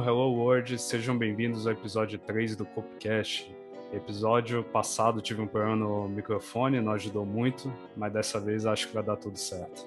[0.00, 3.54] Hello World, sejam bem-vindos ao episódio 3 do Copcast.
[3.92, 8.94] Episódio passado tive um problema no microfone, não ajudou muito, mas dessa vez acho que
[8.94, 9.86] vai dar tudo certo.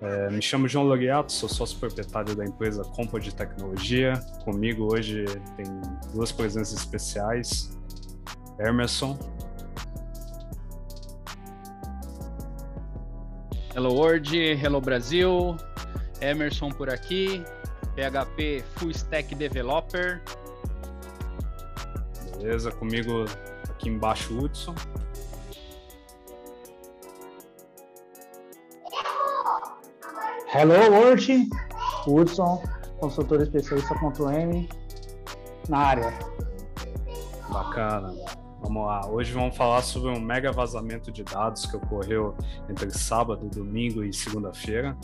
[0.00, 4.14] É, me chamo João Loriato, sou sócio proprietário da empresa Compo de Tecnologia.
[4.44, 5.24] Comigo hoje
[5.56, 5.66] tem
[6.12, 7.78] duas presenças especiais.
[8.58, 9.16] Emerson.
[13.74, 15.56] Hello World, Hello Brasil,
[16.20, 17.44] Emerson por aqui,
[17.96, 20.22] PHP Full Stack Developer.
[22.36, 23.24] Beleza, comigo
[23.70, 24.74] aqui embaixo Hudson.
[30.54, 31.48] Hello World,
[32.06, 32.62] Hudson,
[33.00, 33.94] consultor especialista
[34.30, 34.68] .m
[35.68, 36.12] na área.
[37.50, 38.14] Bacana.
[38.60, 39.06] Vamos lá.
[39.06, 42.34] Hoje vamos falar sobre um mega vazamento de dados que ocorreu
[42.68, 44.96] entre sábado, domingo e segunda-feira.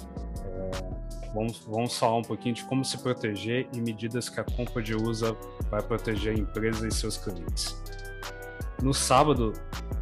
[1.35, 5.35] Vamos, vamos falar um pouquinho de como se proteger e medidas que a Compad usa
[5.71, 7.81] para proteger a empresa e seus clientes.
[8.83, 9.53] No sábado,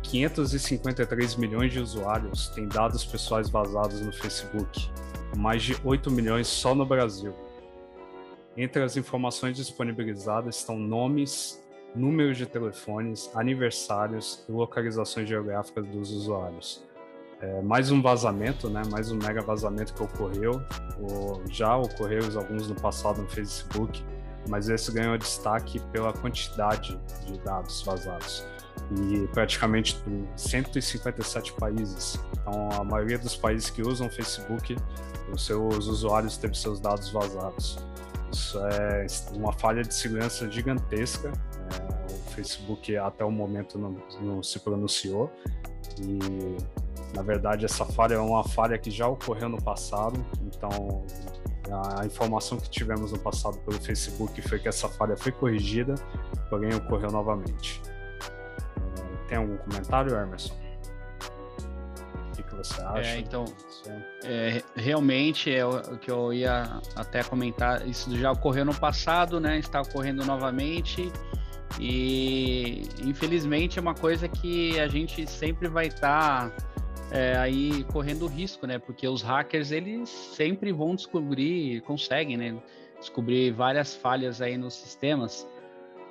[0.02, 4.90] 553 milhões de usuários têm dados pessoais vazados no Facebook,
[5.36, 7.32] mais de 8 milhões só no Brasil.
[8.56, 11.62] Entre as informações disponibilizadas estão nomes,
[11.94, 16.89] números de telefones, aniversários e localizações geográficas dos usuários.
[17.40, 18.82] É, mais um vazamento, né?
[18.90, 20.62] Mais um mega vazamento que ocorreu.
[20.98, 24.04] O, já ocorreu alguns no passado no Facebook,
[24.48, 28.44] mas esse ganhou destaque pela quantidade de dados vazados
[28.90, 29.98] e praticamente
[30.36, 32.18] 157 países.
[32.32, 34.76] Então, a maioria dos países que usam o Facebook,
[35.32, 37.78] os seus usuários teve seus dados vazados.
[38.30, 41.32] Isso é uma falha de segurança gigantesca.
[41.72, 45.30] É, o Facebook até o momento não, não se pronunciou
[45.98, 46.56] e
[47.14, 51.04] na verdade, essa falha é uma falha que já ocorreu no passado, então
[51.98, 55.94] a informação que tivemos no passado pelo Facebook foi que essa falha foi corrigida,
[56.48, 57.80] porém ocorreu novamente.
[58.98, 60.54] É, tem algum comentário, Emerson?
[62.32, 63.10] O que, que você acha?
[63.10, 63.44] É, então,
[64.24, 67.86] é, realmente é o que eu ia até comentar.
[67.86, 69.58] Isso já ocorreu no passado, né?
[69.58, 71.12] Está ocorrendo novamente.
[71.78, 76.69] E infelizmente é uma coisa que a gente sempre vai estar tá
[77.10, 78.78] é, aí correndo risco, né?
[78.78, 82.56] Porque os hackers eles sempre vão descobrir, conseguem, né?
[82.98, 85.46] Descobrir várias falhas aí nos sistemas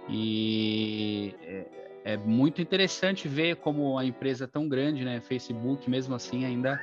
[0.10, 1.66] e é,
[2.14, 5.22] é muito interessante ver como a empresa tão grande, né?
[5.22, 6.82] Facebook, mesmo assim, ainda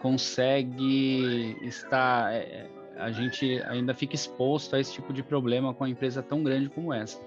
[0.00, 5.88] consegue estar, é, a gente ainda fica exposto a esse tipo de problema com a
[5.88, 7.20] empresa tão grande como essa.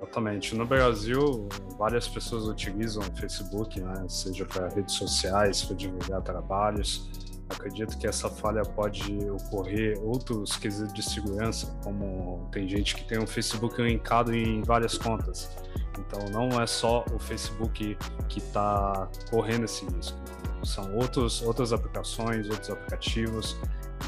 [0.00, 0.54] Exatamente.
[0.54, 1.46] No Brasil,
[1.78, 4.06] várias pessoas utilizam o Facebook, né?
[4.08, 7.08] seja para redes sociais, para divulgar trabalhos.
[7.50, 13.18] Acredito que essa falha pode ocorrer outros quesitos de segurança, como tem gente que tem
[13.18, 15.50] um Facebook linkado em várias contas.
[15.98, 20.18] Então, não é só o Facebook que está correndo esse risco.
[20.64, 23.56] São outros, outras aplicações, outros aplicativos.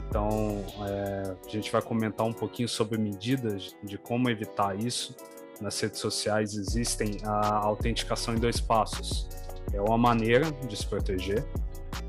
[0.09, 5.15] Então, é, a gente vai comentar um pouquinho sobre medidas de como evitar isso
[5.61, 9.29] nas redes sociais existem a autenticação em dois passos.
[9.73, 11.45] É uma maneira de se proteger.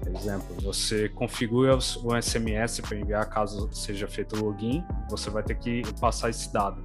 [0.01, 5.43] Por exemplo, você configura o SMS para enviar caso seja feito o login, você vai
[5.43, 6.83] ter que passar esse dado.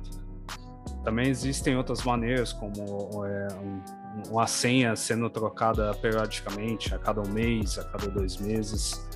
[1.04, 3.82] Também existem outras maneiras, como é, um,
[4.30, 9.08] uma senha sendo trocada periodicamente, a cada um mês, a cada dois meses,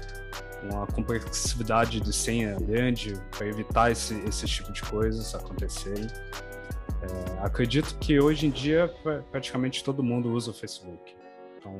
[0.70, 6.06] uma complexidade de senha grande para evitar esse, esse tipo de coisas acontecerem.
[7.02, 8.92] É, acredito que hoje em dia
[9.30, 11.14] praticamente todo mundo usa o Facebook.
[11.58, 11.74] Então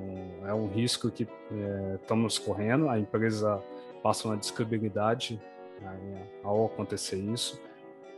[0.46, 2.88] é um risco que é, estamos correndo.
[2.88, 3.62] A empresa
[4.02, 5.40] passa uma descredibilidade
[5.80, 7.60] né, ao acontecer isso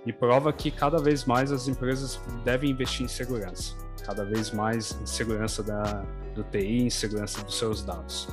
[0.07, 3.75] e prova que cada vez mais as empresas devem investir em segurança,
[4.05, 8.29] cada vez mais em segurança da, do TI, em segurança dos seus dados.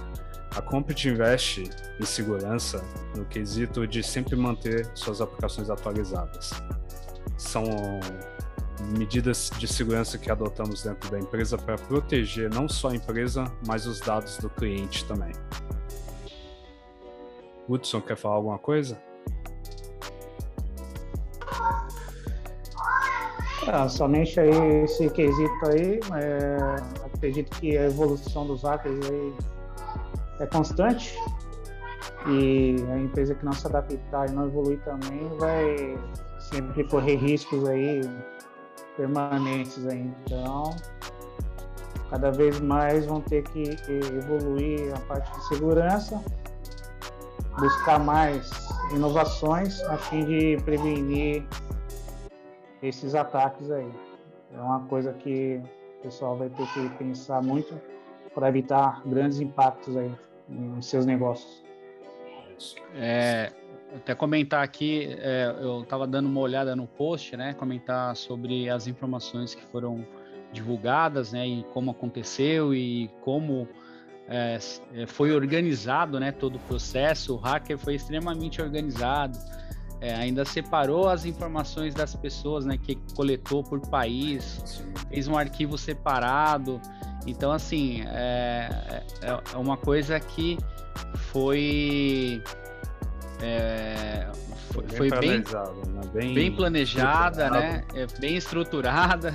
[0.54, 2.84] A Compet investe em segurança
[3.16, 6.52] no quesito de sempre manter suas aplicações atualizadas.
[7.38, 7.64] São
[8.98, 13.86] medidas de segurança que adotamos dentro da empresa para proteger não só a empresa, mas
[13.86, 15.32] os dados do cliente também.
[17.68, 19.02] Hudson, quer falar alguma coisa?
[23.68, 26.58] Ah, somente aí esse quesito aí, é,
[27.06, 29.34] acredito que a evolução dos hackers aí
[30.40, 31.16] é constante
[32.28, 35.98] e a empresa que não se adaptar e não evoluir também vai
[36.40, 38.02] sempre correr riscos aí
[38.96, 40.12] permanentes aí.
[40.26, 40.76] Então,
[42.10, 46.24] cada vez mais vão ter que evoluir a parte de segurança,
[47.60, 48.50] buscar mais
[48.94, 51.44] inovações a fim de prevenir
[52.84, 53.92] esses ataques aí.
[54.54, 55.62] É uma coisa que
[56.00, 57.80] o pessoal vai ter que pensar muito
[58.34, 60.12] para evitar grandes impactos aí
[60.50, 61.64] em seus negócios.
[62.94, 63.52] É,
[63.96, 67.54] até comentar aqui, é, eu estava dando uma olhada no post, né?
[67.54, 70.06] Comentar sobre as informações que foram
[70.52, 71.48] divulgadas, né?
[71.48, 73.68] E como aconteceu e como
[74.28, 74.58] é,
[74.94, 76.32] é, foi organizado, né?
[76.32, 77.36] Todo o processo.
[77.36, 79.38] O hacker foi extremamente organizado.
[80.00, 82.78] É, ainda separou as informações das pessoas, né?
[82.78, 86.82] Que coletou por país, fez um arquivo separado.
[87.28, 90.58] Então, assim, é, é, é uma coisa que
[91.32, 92.42] foi
[93.42, 93.71] é,
[94.72, 95.44] foi, foi bem, né?
[96.14, 97.84] bem, bem, planejada, né?
[97.94, 99.34] É, bem estruturada.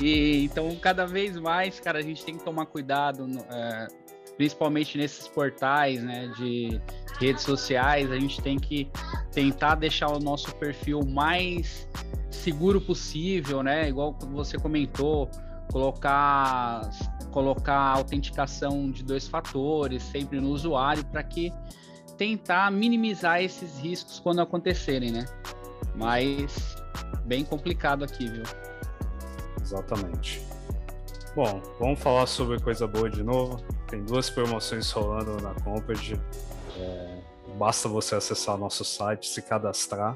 [0.00, 3.88] E então cada vez mais, cara, a gente tem que tomar cuidado, é,
[4.36, 6.80] principalmente nesses portais, né, de
[7.18, 8.10] redes sociais.
[8.10, 8.90] A gente tem que
[9.32, 11.88] tentar deixar o nosso perfil mais
[12.30, 13.88] seguro possível, né?
[13.88, 15.28] Igual você comentou,
[15.70, 16.88] colocar
[17.30, 21.52] colocar autenticação de dois fatores sempre no usuário para que
[22.20, 25.24] tentar minimizar esses riscos quando acontecerem, né?
[25.96, 26.76] Mas
[27.24, 28.42] bem complicado aqui, viu?
[29.58, 30.42] Exatamente.
[31.34, 33.64] Bom, vamos falar sobre coisa boa de novo.
[33.88, 36.20] Tem duas promoções rolando na Comped.
[36.78, 37.20] É,
[37.56, 40.14] basta você acessar nosso site, se cadastrar.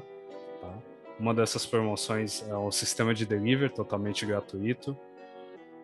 [0.61, 0.73] Tá?
[1.19, 4.95] Uma dessas promoções é um sistema de delivery totalmente gratuito.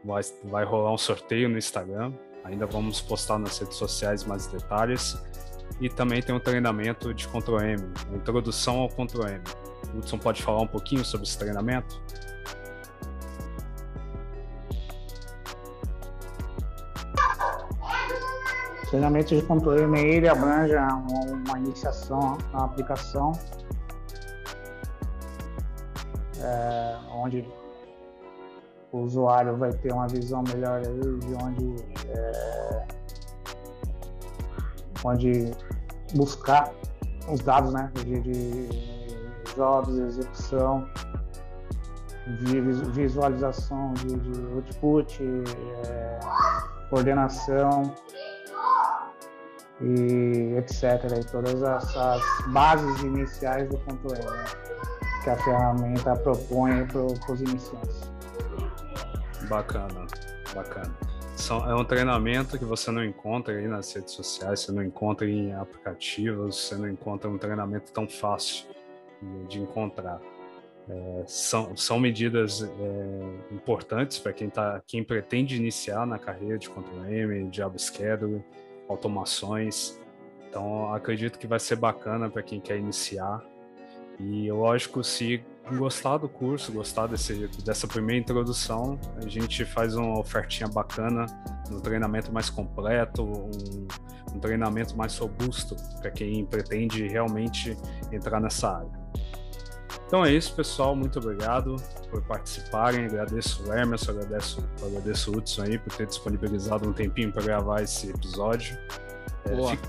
[0.06, 2.14] Vai, vai rolar um sorteio no Instagram.
[2.44, 5.18] Ainda vamos postar nas redes sociais mais detalhes
[5.80, 7.84] e também tem um treinamento de Ctrl M,
[8.14, 9.42] introdução ao Ctrl M.
[9.96, 12.02] Hudson pode falar um pouquinho sobre esse treinamento?
[18.84, 23.32] O treinamento de Ctrl M ele abrange uma iniciação na aplicação,
[26.40, 27.48] é, onde
[28.92, 31.76] o usuário vai ter uma visão melhor de onde
[32.10, 32.51] é,
[35.04, 35.52] onde
[36.16, 36.72] buscar
[37.30, 38.70] os dados né, de, de
[39.56, 40.88] jobs, execução,
[42.40, 42.62] de
[42.92, 45.20] visualização de, de output,
[45.86, 46.20] é,
[46.90, 47.94] coordenação
[49.82, 50.84] e etc.
[51.20, 54.46] E todas essas bases iniciais do ponto E, né,
[55.24, 58.12] que a ferramenta propõe para os iniciantes.
[59.50, 60.06] Bacana,
[60.54, 61.11] bacana
[61.42, 65.28] são, é um treinamento que você não encontra aí nas redes sociais, você não encontra
[65.28, 68.68] em aplicativos, você não encontra um treinamento tão fácil
[69.50, 70.22] de encontrar.
[70.88, 76.70] É, são, são medidas é, importantes para quem, tá, quem pretende iniciar na carreira de
[76.70, 78.44] Control M, de Scheduler,
[78.88, 80.00] automações.
[80.48, 83.44] Então, acredito que vai ser bacana para quem quer iniciar.
[84.20, 85.44] E, lógico, se
[85.78, 91.26] gostar do curso, gostar desse, dessa primeira introdução, a gente faz uma ofertinha bacana,
[91.72, 93.88] um treinamento mais completo, um,
[94.36, 97.78] um treinamento mais robusto para quem pretende realmente
[98.12, 99.02] entrar nessa área.
[100.12, 100.94] Então é isso, pessoal.
[100.94, 101.78] Muito obrigado
[102.10, 103.06] por participarem.
[103.06, 107.82] Agradeço o Emerson, agradeço, agradeço o Hudson aí por ter disponibilizado um tempinho para gravar
[107.82, 108.78] esse episódio.
[109.46, 109.88] É, fique,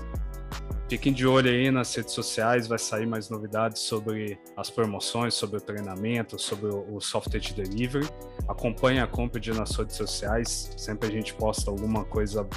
[0.93, 5.57] Fiquem de olho aí nas redes sociais, vai sair mais novidades sobre as promoções, sobre
[5.57, 8.07] o treinamento, sobre o software de delivery.
[8.47, 12.47] Acompanhe a Comped nas redes sociais, sempre a gente posta alguma coisa,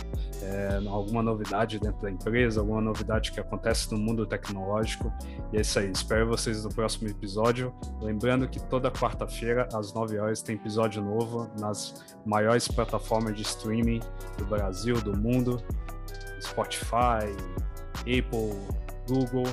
[0.42, 5.10] é, alguma novidade dentro da empresa, alguma novidade que acontece no mundo tecnológico.
[5.50, 7.74] E é isso aí, espero vocês no próximo episódio.
[8.02, 14.00] Lembrando que toda quarta-feira, às 9 horas, tem episódio novo nas maiores plataformas de streaming
[14.36, 15.58] do Brasil, do mundo,
[16.38, 17.34] Spotify,
[18.06, 18.54] Apple,
[19.08, 19.44] Google.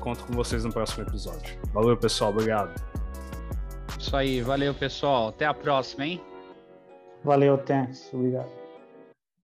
[0.00, 1.58] Conto com vocês no próximo episódio.
[1.72, 2.30] Valeu, pessoal.
[2.30, 2.80] Obrigado.
[3.98, 4.40] Isso aí.
[4.40, 5.28] Valeu, pessoal.
[5.28, 6.20] Até a próxima, hein?
[7.22, 8.08] Valeu, thanks.
[8.12, 8.59] Obrigado.